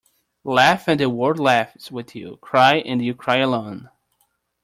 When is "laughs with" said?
1.37-2.15